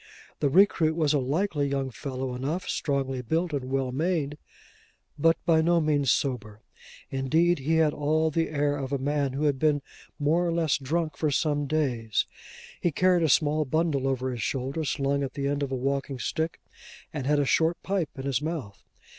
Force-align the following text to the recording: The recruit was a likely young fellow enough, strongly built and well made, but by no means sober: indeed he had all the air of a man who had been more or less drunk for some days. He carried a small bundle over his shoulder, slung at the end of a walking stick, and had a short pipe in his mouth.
The 0.39 0.49
recruit 0.49 0.95
was 0.95 1.13
a 1.13 1.19
likely 1.19 1.67
young 1.69 1.91
fellow 1.91 2.33
enough, 2.33 2.67
strongly 2.67 3.21
built 3.21 3.53
and 3.53 3.65
well 3.69 3.91
made, 3.91 4.39
but 5.19 5.37
by 5.45 5.61
no 5.61 5.79
means 5.79 6.09
sober: 6.09 6.63
indeed 7.11 7.59
he 7.59 7.75
had 7.75 7.93
all 7.93 8.31
the 8.31 8.49
air 8.49 8.75
of 8.77 8.91
a 8.91 8.97
man 8.97 9.33
who 9.33 9.43
had 9.43 9.59
been 9.59 9.83
more 10.17 10.43
or 10.43 10.51
less 10.51 10.79
drunk 10.79 11.17
for 11.17 11.29
some 11.29 11.67
days. 11.67 12.25
He 12.81 12.91
carried 12.91 13.21
a 13.21 13.29
small 13.29 13.63
bundle 13.63 14.07
over 14.07 14.31
his 14.31 14.41
shoulder, 14.41 14.85
slung 14.85 15.21
at 15.21 15.35
the 15.35 15.45
end 15.47 15.61
of 15.61 15.71
a 15.71 15.75
walking 15.75 16.17
stick, 16.17 16.59
and 17.13 17.27
had 17.27 17.37
a 17.37 17.45
short 17.45 17.77
pipe 17.83 18.09
in 18.17 18.23
his 18.23 18.41
mouth. 18.41 18.81